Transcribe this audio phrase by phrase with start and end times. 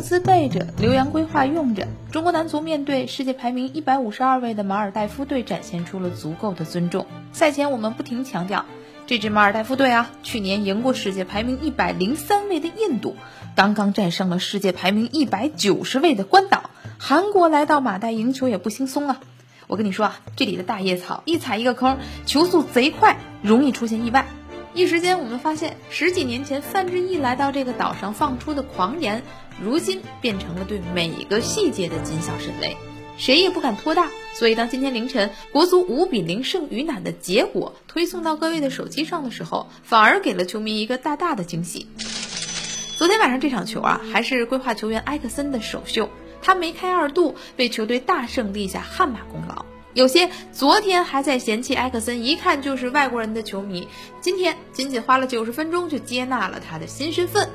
[0.00, 1.86] 资备着，留洋规划用着。
[2.10, 7.06] 中国男足面对世界排名一百五十二位的马尔代夫队，展现出了足够的尊重。
[7.32, 8.64] 赛前我们不停强调，
[9.06, 13.16] 这支马尔代夫队啊，去年赢过世界排名一百零三位的印度，
[13.54, 16.70] 刚刚战胜了世界排名一百九十位的关岛。
[16.98, 19.20] 韩国来到马代赢球也不轻松啊！
[19.66, 24.26] 我跟你说啊，这里的大叶草一踩一个坑，球速贼快，容易出现意外。
[24.72, 29.24] 一时间，我们发现十几年前范志毅来到这个岛上放出的狂言，
[29.60, 32.76] 如今变成了对每一个细节的谨小慎微，
[33.18, 34.08] 谁也不敢托大。
[34.32, 41.88] 所以，当今天凌晨国足五比零胜于南的结果推送到各位的手机上的时候，反而给了球迷一个大大的惊喜。
[42.96, 46.10] 昨天晚上这场球啊，还是规划球员埃克森的首秀，
[46.42, 49.66] 他梅开二度，为球队大胜立下汗马功劳。
[49.92, 53.88] 有些昨天还在嫌弃埃克森，一看就是外国人的球迷，
[54.20, 57.50] 今天仅仅花了九十分钟就接纳了他的新身份，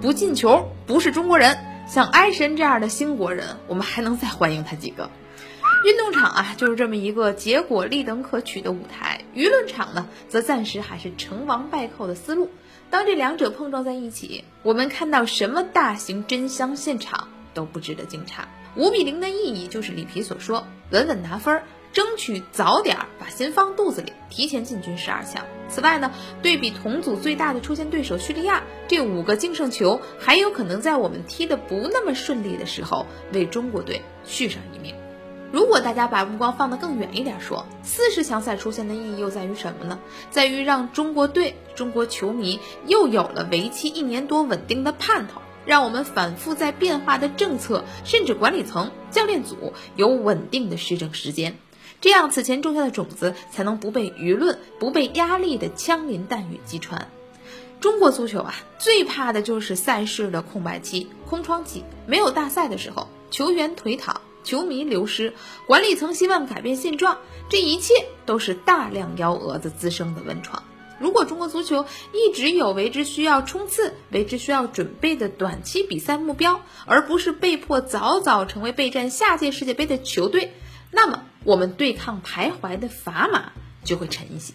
[0.00, 1.58] 不进球不是中国人。
[1.88, 5.10] 像埃神这样的新国人，我们还能再欢迎他几个？
[5.84, 12.50] 运动场啊，就是这么一个结果立等可取的舞台；舆论场呢，则暂时还是成王败寇的思路。
[12.90, 18.42] 当这两者碰撞在一起，我们看到什么大型真香现场都不值得惊诧。
[18.76, 21.64] 五比零的意义就是里皮所说，稳稳拿分儿。
[21.92, 25.44] 争取早点把心放肚子里，提前进军十二强。
[25.68, 34.94] 此外呢，对比同组最大的出线对手叙利亚，这五个净胜球还有可能在我们踢得不那么顺利的时候，为中国队续上一命。
[35.52, 39.98] 如果大家把目光放得更远一点，说四十强赛出现的意义又在于什么呢？
[40.30, 45.40] 在于让中国队、中国球迷又有了为期一年多稳定的盼头。
[45.66, 51.58] 让我们反复在变化的政策，甚至管理层、教练组有稳定的施政时间。
[52.00, 57.08] 这样，此前种下的种子才能不被舆论、不被压力的枪林弹雨击穿。
[57.80, 61.84] 中国足球啊，最怕的就是赛事的空白期、空窗期。
[62.06, 65.32] 没有大赛的时候，球员颓躺，球迷流失，
[65.66, 67.18] 管理层希望改变现状，
[67.48, 67.94] 这一切
[68.26, 70.62] 都是大量幺蛾子滋生的温床。
[70.98, 80.52] 如果中国足球一直有为之需要冲刺、为之需要准备的短期比赛目标，而不是被迫早早成为备战下届世界杯的球队，
[80.90, 81.24] 那么。
[81.42, 83.52] 我们对抗徘徊的砝码
[83.82, 84.52] 就会沉一些。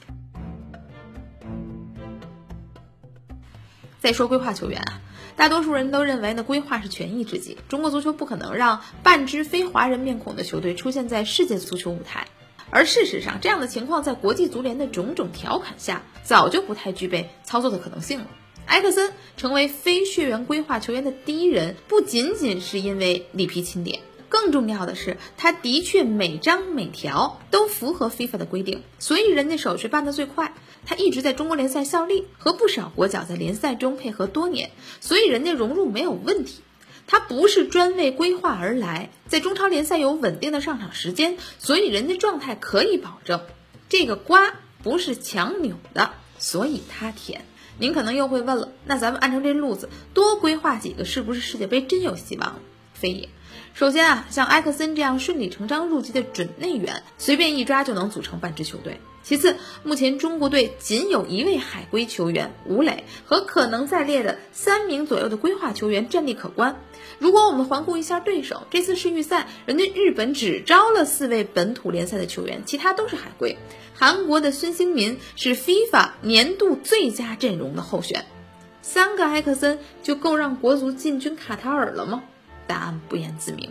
[3.99, 5.01] 再说规划球员啊，
[5.35, 7.57] 大多数人都认为呢，规划是权宜之计。
[7.69, 12.27] 中国足球不可能让半支非华人面孔的球队出现在世界足球舞台，
[12.69, 18.27] 而事实上，这样的情况在国际足联的种种调侃下，早就不太具备操作的可能性了。
[18.67, 24.01] 埃克森成为非血缘规划球员的第一人，不仅仅是因为里皮钦点。
[24.29, 30.53] 更重要的是，他的确每张每条都符合 FIFA 的规定，所以人家手续办得最快。
[30.85, 34.71] 他一直在中国联赛效力，和不少国脚在联赛中配合多年，
[35.01, 36.61] 所以人家融入没有问题。
[37.07, 43.41] 他不是专为规划而来，在中超联赛有稳定的上场时间，所以人家状态可以保证。
[43.89, 47.45] 这个瓜不是强扭的，所以他甜。
[47.77, 52.59] 您可能又会问了，那咱们按照这路子多规划几个，是不是世界杯真有希望？
[52.93, 53.29] 非也。
[53.75, 59.01] 首先啊，像埃克森这样顺理成章入籍的准内援，随便一抓就能组成半支球队。
[59.21, 66.81] 其次，目前中国队仅有一位海归球员吴磊和可能在列的三名左右的规划球员战力可观。
[67.19, 73.57] 如果我们环顾一下对手，这次世预赛，人家日本只招了四位本土联赛的球员，其他都是海归。
[73.93, 78.23] 韩国的孙兴民是 FIFA 年度最佳阵容的候选，
[78.81, 82.23] 三个埃克森就够让国足进军卡塔尔了吗？
[82.67, 83.69] 答案不言自明。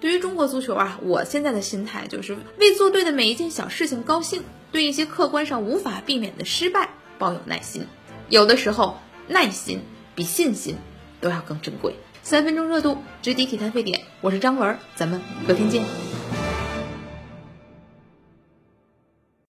[0.00, 7.86] 对于中国足球啊，我现在的心态就是为做对的每一件小事情高兴，对一些客观上无法避免的失败抱有耐心。
[8.28, 9.80] 有的时候，耐心
[10.14, 10.76] 比信心
[11.20, 11.94] 都要更珍贵。
[12.22, 16.05] 三分钟热度，直抵体坛沸点，我是张文，咱们隔天见。